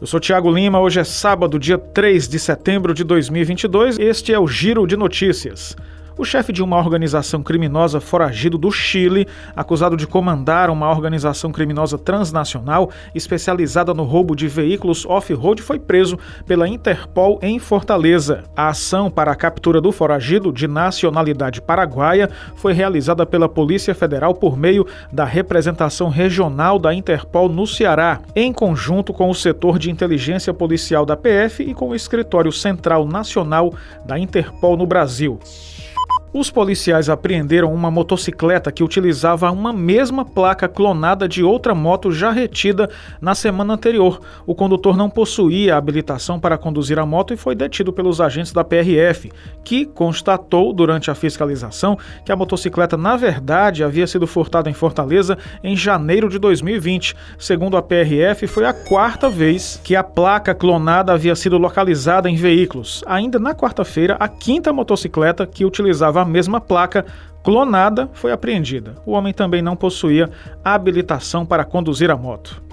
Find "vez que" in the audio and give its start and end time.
59.28-59.96